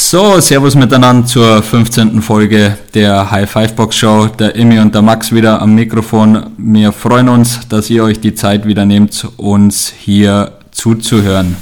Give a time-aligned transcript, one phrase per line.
[0.00, 2.22] So, Servus miteinander zur 15.
[2.22, 4.28] Folge der High Five Box Show.
[4.28, 6.50] Der Immi und der Max wieder am Mikrofon.
[6.56, 11.56] Wir freuen uns, dass ihr euch die Zeit wieder nehmt, uns hier zuzuhören.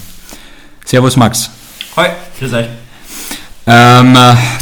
[0.85, 1.51] Servus Max.
[1.97, 2.67] Hoi, grüß euch.
[3.67, 4.17] Ähm,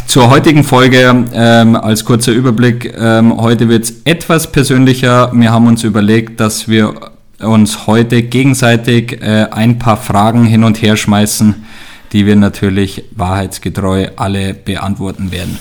[0.07, 2.95] zur heutigen Folge ähm, als kurzer Überblick.
[2.97, 5.31] Ähm, heute wird es etwas persönlicher.
[5.33, 6.93] Wir haben uns überlegt, dass wir
[7.39, 11.65] uns heute gegenseitig äh, ein paar Fragen hin und her schmeißen
[12.15, 15.59] die wir natürlich wahrheitsgetreu alle beantworten werden.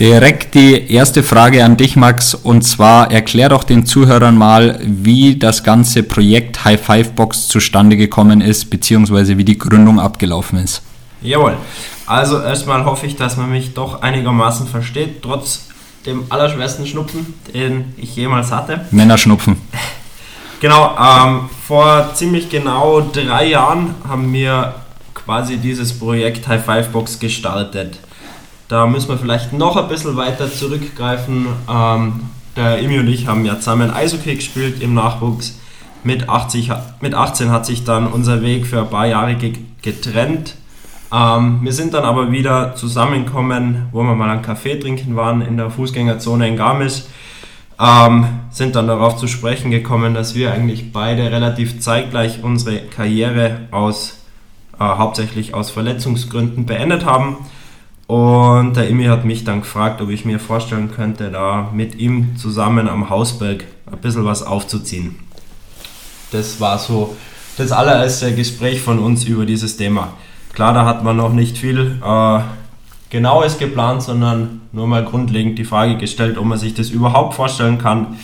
[0.00, 5.38] Direkt die erste Frage an dich, Max, und zwar erklär doch den Zuhörern mal, wie
[5.38, 10.80] das ganze Projekt High Five Box zustande gekommen ist, beziehungsweise wie die Gründung abgelaufen ist.
[11.20, 11.58] Jawohl.
[12.06, 15.68] Also erstmal hoffe ich, dass man mich doch einigermaßen versteht, trotz
[16.06, 18.86] dem allerschwersten Schnupfen, den ich jemals hatte.
[18.90, 19.58] Männerschnupfen.
[20.62, 24.81] Genau, ähm, vor ziemlich genau drei Jahren haben wir
[25.24, 27.98] quasi dieses Projekt High Five Box gestartet.
[28.68, 31.46] Da müssen wir vielleicht noch ein bisschen weiter zurückgreifen.
[31.68, 32.20] Ähm,
[32.56, 35.58] der Imi und ich haben ja zusammen Eishockey gespielt im Nachwuchs.
[36.04, 36.70] Mit, 80,
[37.00, 39.36] mit 18 hat sich dann unser Weg für ein paar Jahre
[39.82, 40.56] getrennt.
[41.12, 45.56] Ähm, wir sind dann aber wieder zusammengekommen, wo wir mal einen Kaffee trinken waren in
[45.56, 47.02] der Fußgängerzone in Garmisch.
[47.78, 53.68] Ähm, sind dann darauf zu sprechen gekommen, dass wir eigentlich beide relativ zeitgleich unsere Karriere
[53.70, 54.21] aus
[54.82, 57.36] äh, hauptsächlich aus Verletzungsgründen beendet haben.
[58.06, 62.36] Und der Imi hat mich dann gefragt, ob ich mir vorstellen könnte, da mit ihm
[62.36, 65.16] zusammen am Hausberg ein bisschen was aufzuziehen.
[66.32, 67.16] Das war so
[67.56, 70.14] das allererste Gespräch von uns über dieses Thema.
[70.52, 72.40] Klar, da hat man noch nicht viel äh,
[73.10, 77.78] Genaues geplant, sondern nur mal grundlegend die Frage gestellt, ob man sich das überhaupt vorstellen
[77.78, 78.18] kann.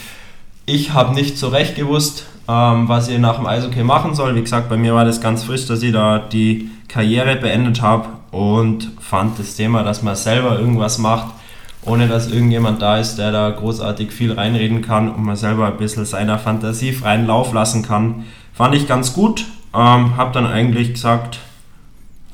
[0.66, 4.34] Ich habe nicht so recht gewusst, ähm, was ich nach dem Eishockey machen soll.
[4.34, 8.08] Wie gesagt, bei mir war das ganz frisch, dass ich da die Karriere beendet habe
[8.30, 11.34] und fand das Thema, dass man selber irgendwas macht,
[11.82, 15.76] ohne dass irgendjemand da ist, der da großartig viel reinreden kann und man selber ein
[15.76, 19.44] bisschen seiner Fantasie freien Lauf lassen kann, fand ich ganz gut.
[19.74, 21.38] Ähm, habe dann eigentlich gesagt,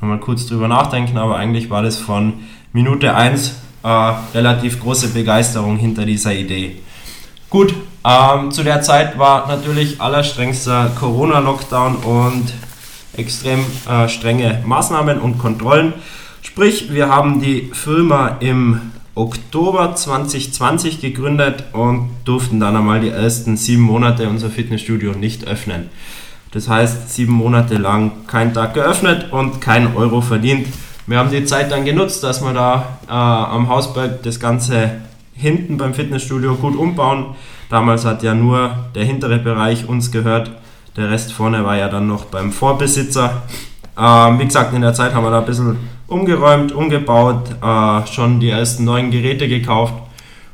[0.00, 2.34] mal kurz drüber nachdenken, aber eigentlich war das von
[2.72, 3.88] Minute 1 äh,
[4.34, 6.76] relativ große Begeisterung hinter dieser Idee.
[7.50, 7.74] Gut,
[8.06, 12.52] ähm, zu der Zeit war natürlich allerstrengster Corona-Lockdown und
[13.16, 15.94] extrem äh, strenge Maßnahmen und Kontrollen.
[16.42, 23.56] Sprich, wir haben die Firma im Oktober 2020 gegründet und durften dann einmal die ersten
[23.56, 25.88] sieben Monate unser Fitnessstudio nicht öffnen.
[26.50, 30.68] Das heißt, sieben Monate lang kein Tag geöffnet und kein Euro verdient.
[31.06, 34.90] Wir haben die Zeit dann genutzt, dass wir da äh, am Hausberg das Ganze
[35.34, 37.34] hinten beim Fitnessstudio gut umbauen
[37.70, 40.50] Damals hat ja nur der hintere Bereich uns gehört.
[40.96, 43.42] Der Rest vorne war ja dann noch beim Vorbesitzer.
[43.98, 45.76] Ähm, wie gesagt, in der Zeit haben wir da ein bisschen
[46.06, 49.94] umgeräumt, umgebaut, äh, schon die ersten neuen Geräte gekauft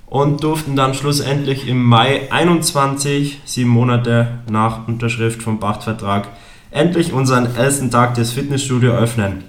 [0.06, 6.28] und durften dann schlussendlich im Mai 21, sieben Monate nach Unterschrift vom Pachtvertrag,
[6.70, 9.44] endlich unseren ersten Tag des Fitnessstudio öffnen.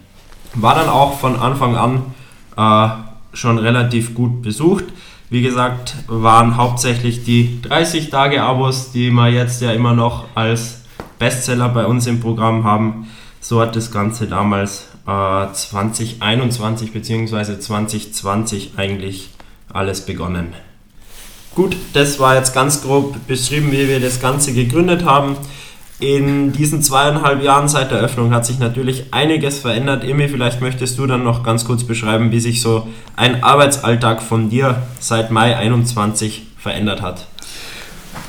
[0.54, 2.04] War dann auch von Anfang an
[2.58, 4.86] äh, schon relativ gut besucht.
[5.32, 10.82] Wie gesagt, waren hauptsächlich die 30-Tage-Abos, die wir jetzt ja immer noch als
[11.20, 13.08] Bestseller bei uns im Programm haben.
[13.40, 17.58] So hat das Ganze damals äh, 2021 bzw.
[17.60, 19.30] 2020 eigentlich
[19.72, 20.54] alles begonnen.
[21.56, 25.38] Gut, das war jetzt ganz grob beschrieben, wie wir das Ganze gegründet haben.
[26.02, 30.04] In diesen zweieinhalb Jahren seit der Öffnung hat sich natürlich einiges verändert.
[30.04, 34.50] Emi, vielleicht möchtest du dann noch ganz kurz beschreiben, wie sich so ein Arbeitsalltag von
[34.50, 37.28] dir seit Mai 21 verändert hat.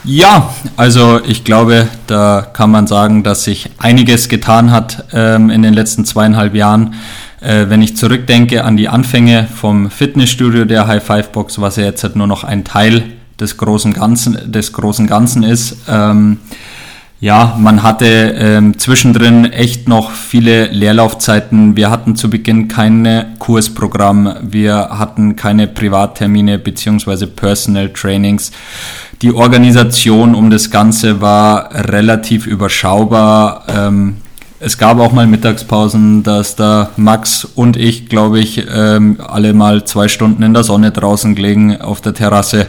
[0.05, 5.63] Ja, also ich glaube, da kann man sagen, dass sich einiges getan hat ähm, in
[5.63, 6.93] den letzten zweieinhalb Jahren.
[7.41, 11.85] Äh, wenn ich zurückdenke an die Anfänge vom Fitnessstudio der High Five Box, was ja
[11.85, 13.05] jetzt halt nur noch ein Teil
[13.41, 15.79] des großen Ganzen, des großen Ganzen ist.
[15.89, 16.39] Ähm,
[17.23, 21.77] ja, man hatte ähm, zwischendrin echt noch viele Leerlaufzeiten.
[21.77, 28.51] Wir hatten zu Beginn kein Kursprogramm, wir hatten keine Privattermine beziehungsweise Personal Trainings.
[29.23, 33.67] Die Organisation um das Ganze war relativ überschaubar.
[33.69, 34.17] Ähm,
[34.59, 39.85] es gab auch mal Mittagspausen, dass da Max und ich, glaube ich, ähm, alle mal
[39.85, 42.67] zwei Stunden in der Sonne draußen gelegen auf der Terrasse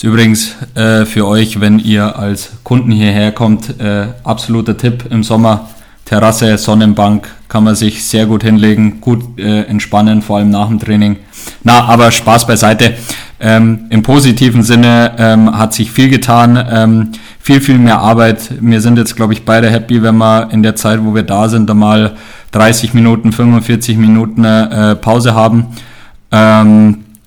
[0.00, 5.22] Ist übrigens äh, für euch, wenn ihr als Kunden hierher kommt, äh, absoluter Tipp im
[5.22, 5.68] Sommer.
[6.06, 10.78] Terrasse, Sonnenbank, kann man sich sehr gut hinlegen, gut äh, entspannen, vor allem nach dem
[10.78, 11.18] Training.
[11.64, 12.94] Na, aber Spaß beiseite.
[13.40, 18.52] Ähm, Im positiven Sinne ähm, hat sich viel getan, ähm, viel, viel mehr Arbeit.
[18.58, 21.50] Wir sind jetzt, glaube ich, beide happy, wenn wir in der Zeit, wo wir da
[21.50, 22.16] sind, da mal
[22.52, 25.66] 30 Minuten, 45 Minuten äh, Pause haben.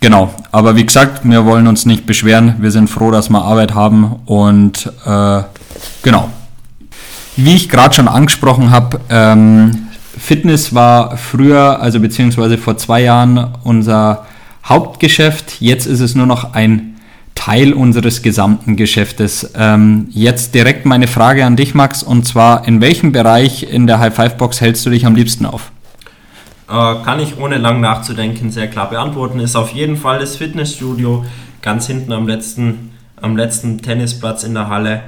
[0.04, 2.56] Genau, aber wie gesagt, wir wollen uns nicht beschweren.
[2.60, 5.44] Wir sind froh, dass wir Arbeit haben und äh,
[6.02, 6.30] genau.
[7.38, 9.88] Wie ich gerade schon angesprochen habe, ähm,
[10.20, 14.26] Fitness war früher, also beziehungsweise vor zwei Jahren unser
[14.66, 15.62] Hauptgeschäft.
[15.62, 16.96] Jetzt ist es nur noch ein
[17.34, 19.52] Teil unseres gesamten Geschäftes.
[19.56, 24.00] Ähm, jetzt direkt meine Frage an dich, Max, und zwar, in welchem Bereich in der
[24.00, 25.73] High-Five-Box hältst du dich am liebsten auf?
[26.70, 29.40] Äh, kann ich ohne lang nachzudenken sehr klar beantworten.
[29.40, 31.26] Ist auf jeden Fall das Fitnessstudio
[31.62, 35.04] ganz hinten am letzten, am letzten Tennisplatz in der Halle.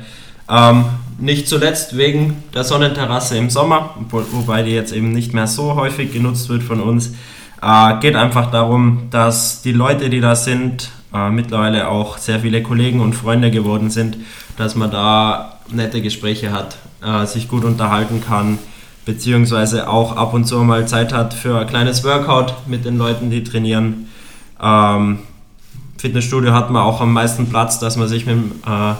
[0.49, 0.85] Ähm,
[1.17, 6.11] nicht zuletzt wegen der Sonnenterrasse im Sommer, wobei die jetzt eben nicht mehr so häufig
[6.11, 7.13] genutzt wird von uns.
[7.61, 12.61] Äh, geht einfach darum, dass die Leute, die da sind, äh, mittlerweile auch sehr viele
[12.61, 14.17] Kollegen und Freunde geworden sind,
[14.57, 18.59] dass man da nette Gespräche hat, äh, sich gut unterhalten kann,
[19.05, 23.29] beziehungsweise auch ab und zu mal Zeit hat für ein kleines Workout mit den Leuten,
[23.29, 24.07] die trainieren.
[24.61, 25.19] Ähm,
[25.97, 28.95] Fitnessstudio hat man auch am meisten Platz, dass man sich mit dem äh,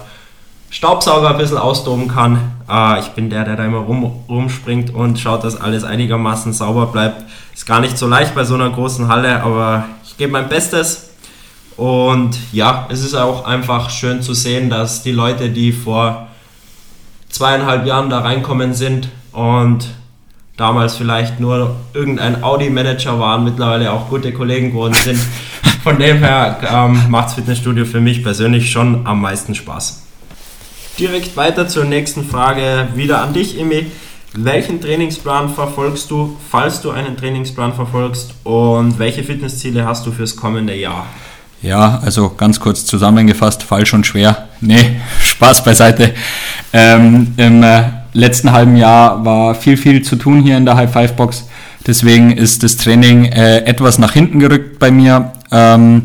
[0.69, 2.39] Staubsauger ein bisschen austoben kann.
[2.69, 6.87] Äh, ich bin der, der da immer rum, rumspringt und schaut, dass alles einigermaßen sauber
[6.87, 7.23] bleibt.
[7.53, 11.09] Ist gar nicht so leicht bei so einer großen Halle, aber ich gebe mein Bestes.
[11.77, 16.27] Und ja, es ist auch einfach schön zu sehen, dass die Leute, die vor
[17.29, 19.89] zweieinhalb Jahren da reinkommen sind, und
[20.57, 25.19] damals vielleicht nur irgendein Audi-Manager waren, mittlerweile auch gute Kollegen geworden sind.
[25.83, 30.01] Von dem her ähm, macht Fitnessstudio für mich persönlich schon am meisten Spaß.
[30.97, 33.91] Direkt weiter zur nächsten Frage wieder an dich, Emi.
[34.33, 40.35] Welchen Trainingsplan verfolgst du, falls du einen Trainingsplan verfolgst und welche Fitnessziele hast du fürs
[40.35, 41.05] kommende Jahr?
[41.61, 44.49] Ja, also ganz kurz zusammengefasst, falsch und schwer.
[44.61, 46.13] Nee, Spaß beiseite.
[46.73, 47.83] Ähm, Im äh,
[48.15, 51.47] letzten halben Jahr war viel, viel zu tun hier in der High Five Box.
[51.85, 55.33] Deswegen ist das Training äh, etwas nach hinten gerückt bei mir.
[55.51, 56.03] Ähm,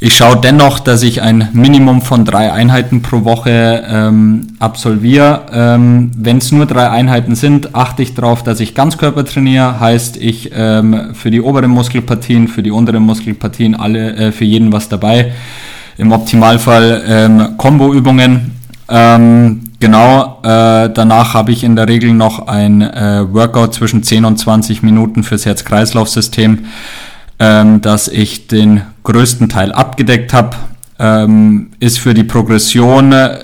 [0.00, 5.42] ich schaue dennoch, dass ich ein Minimum von drei Einheiten pro Woche ähm, absolviere.
[5.52, 9.78] Ähm, Wenn es nur drei Einheiten sind, achte ich darauf, dass ich Ganzkörper trainiere.
[9.78, 14.72] Heißt, ich ähm, für die oberen Muskelpartien, für die unteren Muskelpartien alle äh, für jeden
[14.72, 15.34] was dabei.
[15.98, 18.56] Im Optimalfall ähm, Combo-Übungen.
[18.88, 24.24] Ähm, Genau, äh, danach habe ich in der Regel noch ein äh, Workout zwischen 10
[24.24, 26.66] und 20 Minuten fürs Herz-Kreislauf-System,
[27.40, 30.56] ähm, dass ich den größten Teil abgedeckt habe.
[31.00, 33.36] Ähm, ist für die Progression äh,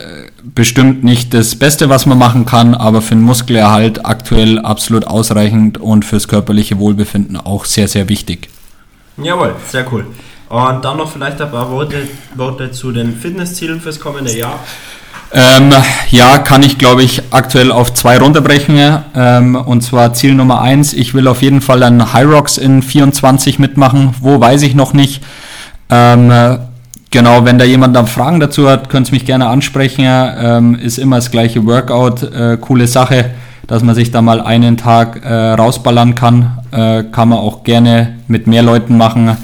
[0.45, 5.79] bestimmt nicht das Beste, was man machen kann, aber für den Muskelerhalt aktuell absolut ausreichend
[5.79, 8.49] und fürs körperliche Wohlbefinden auch sehr, sehr wichtig.
[9.21, 10.07] Jawohl, sehr cool.
[10.51, 14.61] Und dann noch vielleicht ein paar Worte, Worte zu den Fitnesszielen fürs kommende Jahr.
[15.33, 15.73] Ähm,
[16.11, 18.99] ja, kann ich, glaube ich, aktuell auf zwei runterbrechen.
[19.15, 22.83] Ähm, und zwar Ziel Nummer eins, ich will auf jeden Fall an High Rocks in
[22.83, 24.15] 24 mitmachen.
[24.21, 25.23] Wo weiß ich noch nicht.
[25.91, 26.33] Ähm,
[27.11, 30.05] genau, wenn da jemand dann Fragen dazu hat, könnt ihr mich gerne ansprechen.
[30.07, 33.31] Ähm, ist immer das gleiche Workout, äh, coole Sache,
[33.67, 36.59] dass man sich da mal einen Tag äh, rausballern kann.
[36.71, 39.37] Äh, kann man auch gerne mit mehr Leuten machen.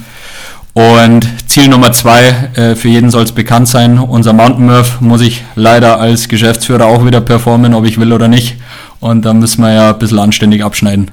[0.75, 5.21] Und Ziel Nummer zwei, äh, für jeden soll es bekannt sein, unser Mountain Murph muss
[5.21, 8.57] ich leider als Geschäftsführer auch wieder performen, ob ich will oder nicht.
[8.99, 11.13] Und da müssen wir ja ein bisschen anständig abschneiden.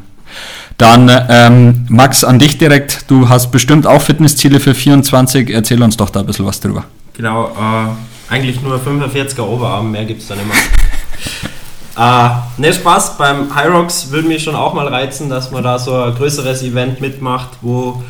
[0.78, 3.06] Dann ähm, Max, an dich direkt.
[3.08, 5.52] Du hast bestimmt auch Fitnessziele für 24.
[5.52, 6.86] Erzähl uns doch da ein bisschen was drüber.
[7.14, 10.56] Genau, äh, eigentlich nur 45er Oberarm, mehr gibt es dann immer.
[12.58, 16.02] äh, ne, Spaß, beim Rocks würde mich schon auch mal reizen, dass man da so
[16.02, 18.02] ein größeres Event mitmacht, wo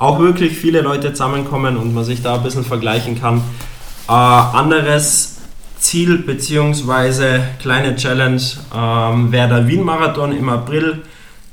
[0.00, 3.42] auch wirklich viele Leute zusammenkommen und man sich da ein bisschen vergleichen kann.
[4.08, 5.36] Äh, anderes
[5.78, 7.40] Ziel bzw.
[7.60, 8.40] kleine Challenge
[8.74, 11.02] ähm, wäre der Wien-Marathon im April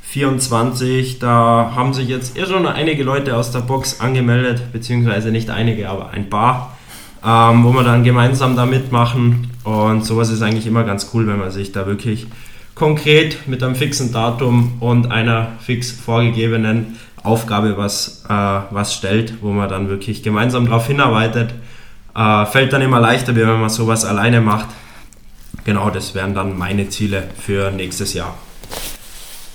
[0.01, 1.19] 24.
[1.19, 5.89] Da haben sich jetzt eh schon einige Leute aus der Box angemeldet, beziehungsweise nicht einige,
[5.89, 6.77] aber ein paar,
[7.25, 9.51] ähm, wo wir dann gemeinsam da mitmachen.
[9.65, 12.27] Und sowas ist eigentlich immer ganz cool, wenn man sich da wirklich
[12.75, 19.51] konkret mit einem fixen Datum und einer fix vorgegebenen Aufgabe was, äh, was stellt, wo
[19.51, 21.53] man dann wirklich gemeinsam darauf hinarbeitet.
[22.15, 24.67] Äh, fällt dann immer leichter, wie wenn man sowas alleine macht.
[25.65, 28.35] Genau, das wären dann meine Ziele für nächstes Jahr.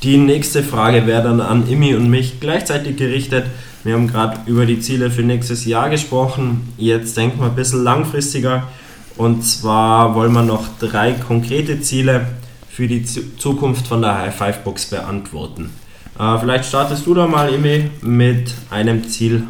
[0.02, 3.46] Die nächste Frage wäre dann an Imi und mich gleichzeitig gerichtet.
[3.84, 6.72] Wir haben gerade über die Ziele für nächstes Jahr gesprochen.
[6.76, 8.68] Jetzt denken wir ein bisschen langfristiger.
[9.16, 12.26] Und zwar wollen wir noch drei konkrete Ziele
[12.68, 15.70] für die Zukunft von der High Five Box beantworten.
[16.18, 19.44] Äh, vielleicht startest du da mal, Emi, mit einem Ziel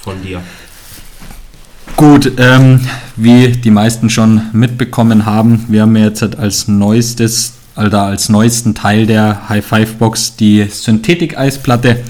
[0.00, 0.40] von dir.
[1.96, 2.80] Gut, ähm,
[3.16, 9.06] wie die meisten schon mitbekommen haben, wir haben jetzt als neuestes, also als neuesten Teil
[9.06, 12.00] der High Five Box die Synthetik-Eisplatte.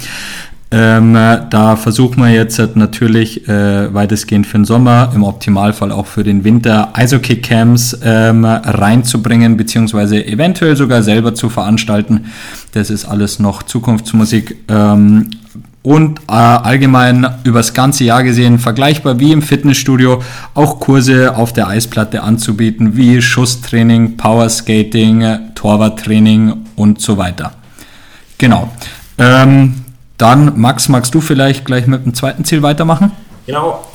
[0.70, 6.24] Ähm, da versuchen wir jetzt natürlich äh, weitestgehend für den Sommer, im Optimalfall auch für
[6.24, 12.26] den Winter Eishockey-Camps ähm, reinzubringen, beziehungsweise eventuell sogar selber zu veranstalten.
[12.72, 14.56] Das ist alles noch Zukunftsmusik.
[14.68, 15.30] Ähm,
[15.82, 20.22] und äh, allgemein übers ganze Jahr gesehen vergleichbar wie im Fitnessstudio
[20.52, 27.52] auch Kurse auf der Eisplatte anzubieten, wie Schusstraining, Powerskating, Torwarttraining und so weiter.
[28.36, 28.70] Genau.
[29.16, 29.76] Ähm,
[30.18, 33.12] dann, Max, magst du vielleicht gleich mit dem zweiten Ziel weitermachen?
[33.46, 33.86] Genau,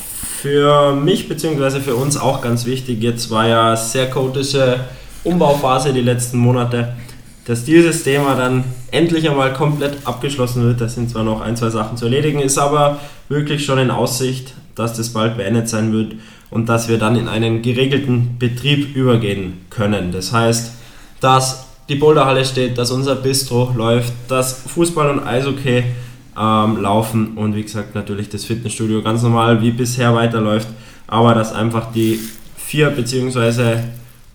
[0.41, 1.81] für mich bzw.
[1.81, 3.03] für uns auch ganz wichtig.
[3.03, 4.79] Jetzt war ja sehr chaotische
[5.23, 6.93] Umbauphase die letzten Monate.
[7.45, 11.69] Dass dieses Thema dann endlich einmal komplett abgeschlossen wird, da sind zwar noch ein, zwei
[11.69, 16.15] Sachen zu erledigen, ist aber wirklich schon in Aussicht, dass das bald beendet sein wird
[16.49, 20.13] und dass wir dann in einen geregelten Betrieb übergehen können.
[20.13, 20.71] Das heißt,
[21.19, 25.83] dass die Boulderhalle steht, dass unser Bistro läuft, dass Fußball und Eishockey
[26.39, 30.67] ähm, laufen und wie gesagt natürlich das Fitnessstudio ganz normal wie bisher weiterläuft,
[31.07, 32.19] aber dass einfach die
[32.55, 33.77] vier bzw.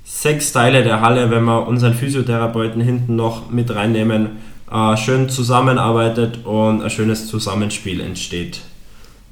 [0.04, 4.30] sechs Teile der Halle, wenn wir unseren Physiotherapeuten hinten noch mit reinnehmen,
[4.70, 8.60] äh, schön zusammenarbeitet und ein schönes Zusammenspiel entsteht.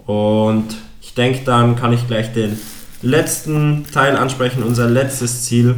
[0.07, 2.59] Und ich denke, dann kann ich gleich den
[3.03, 5.75] letzten Teil ansprechen, unser letztes Ziel,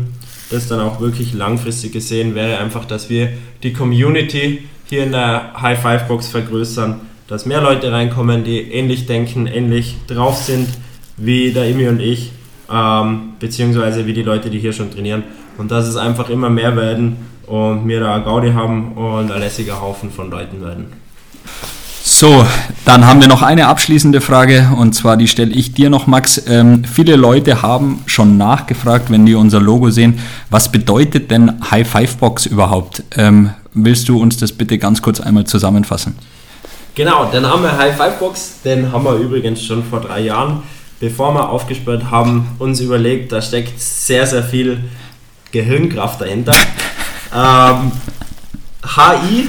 [0.50, 5.52] das dann auch wirklich langfristig gesehen wäre einfach, dass wir die Community hier in der
[5.60, 10.68] High Five Box vergrößern, dass mehr Leute reinkommen, die ähnlich denken, ähnlich drauf sind
[11.16, 12.32] wie der Imi und ich,
[12.72, 15.24] ähm, beziehungsweise wie die Leute, die hier schon trainieren.
[15.58, 17.16] Und dass es einfach immer mehr werden
[17.46, 20.86] und wir da Gaudi haben und ein lässiger Haufen von Leuten werden.
[22.02, 22.44] So,
[22.84, 26.42] dann haben wir noch eine abschließende Frage und zwar die stelle ich dir noch, Max.
[26.48, 30.18] Ähm, viele Leute haben schon nachgefragt, wenn die unser Logo sehen,
[30.48, 33.04] was bedeutet denn High Five Box überhaupt?
[33.16, 36.16] Ähm, willst du uns das bitte ganz kurz einmal zusammenfassen?
[36.94, 40.62] Genau, der Name High Five Box, den haben wir übrigens schon vor drei Jahren,
[40.98, 44.80] bevor wir aufgesperrt haben, uns überlegt, da steckt sehr, sehr viel
[45.52, 46.52] Gehirnkraft dahinter.
[47.34, 47.92] ähm,
[48.84, 49.48] HI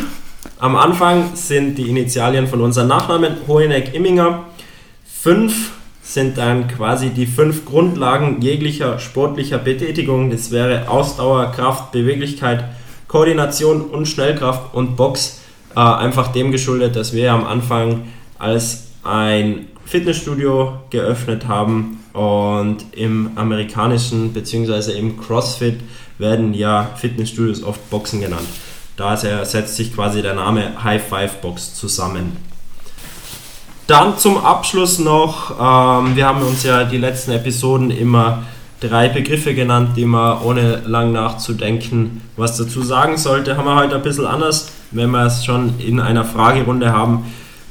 [0.60, 4.44] am Anfang sind die Initialien von unserem Nachnamen Hoheneck Imminger.
[5.06, 5.72] Fünf
[6.04, 10.30] sind dann quasi die fünf Grundlagen jeglicher sportlicher Betätigung.
[10.30, 12.66] Das wäre Ausdauer, Kraft, Beweglichkeit,
[13.10, 15.42] Koordination und Schnellkraft und Box
[15.76, 23.32] äh, einfach dem geschuldet, dass wir am Anfang als ein Fitnessstudio geöffnet haben und im
[23.36, 24.92] amerikanischen bzw.
[24.92, 25.80] im CrossFit
[26.20, 28.48] werden ja Fitnessstudios oft Boxen genannt.
[28.96, 32.38] Da setzt sich quasi der Name High Five Box zusammen.
[33.88, 38.44] Dann zum Abschluss noch, ähm, wir haben uns ja die letzten Episoden immer
[38.80, 43.58] drei Begriffe genannt, die man ohne lang nachzudenken was dazu sagen sollte.
[43.58, 47.26] Haben wir heute ein bisschen anders, wenn wir es schon in einer Fragerunde haben.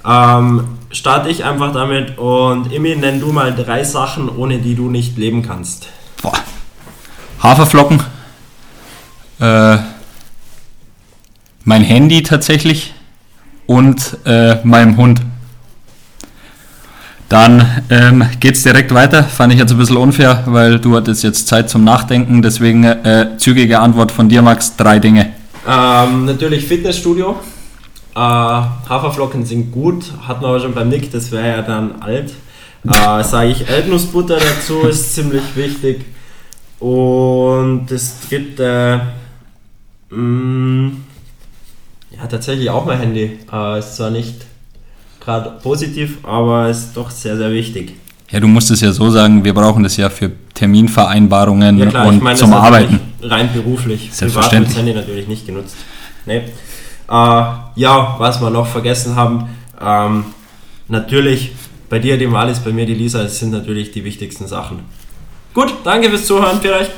[0.05, 4.91] Ähm, starte ich einfach damit und Imi, nenn du mal drei Sachen, ohne die du
[4.91, 5.89] nicht leben kannst.
[6.23, 6.35] Boah.
[7.43, 8.03] Haferflocken,
[9.41, 9.79] äh,
[11.65, 12.95] mein Handy tatsächlich
[13.67, 15.21] und äh, meinem Hund.
[17.29, 19.23] Dann ähm, geht es direkt weiter.
[19.23, 22.41] Fand ich jetzt ein bisschen unfair, weil du hattest jetzt Zeit zum Nachdenken.
[22.41, 24.77] Deswegen äh, zügige Antwort von dir, Max.
[24.77, 25.35] Drei Dinge.
[25.69, 27.37] Ähm, natürlich Fitnessstudio.
[28.15, 30.11] Äh, Haferflocken sind gut.
[30.27, 32.33] Hatten wir aber schon beim Nick, das wäre ja dann alt.
[32.85, 36.07] Äh, Sage ich Erdnussbutter dazu, ist ziemlich wichtig.
[36.81, 39.03] Und das dritte.
[40.11, 41.05] Mh, mm,
[42.13, 43.39] ja, tatsächlich auch mein Handy.
[43.53, 44.48] Äh, ist zwar nicht
[45.29, 47.93] gerade positiv, aber ist doch sehr, sehr wichtig.
[48.31, 52.07] Ja, du musst es ja so sagen, wir brauchen das ja für Terminvereinbarungen ja, klar,
[52.07, 52.99] und meine, zum Arbeiten.
[53.23, 54.09] Rein beruflich.
[54.11, 54.75] Selbstverständlich.
[54.75, 55.77] Privat wird Handy natürlich nicht genutzt.
[56.25, 56.37] Nee.
[56.37, 56.43] Äh,
[57.11, 59.49] ja, was wir noch vergessen haben,
[59.81, 60.25] ähm,
[60.89, 61.53] natürlich
[61.91, 64.81] bei dir die Malis, bei mir die Lisa, das sind natürlich die wichtigsten Sachen.
[65.53, 66.93] Gut, danke fürs Zuhören, vielleicht.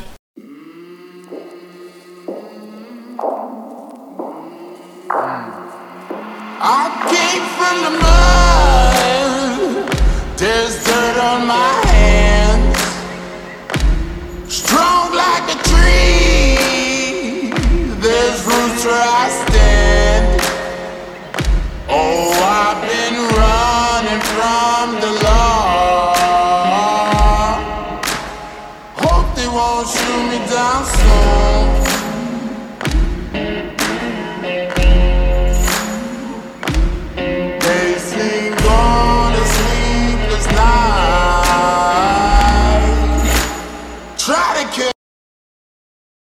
[18.82, 19.49] trust.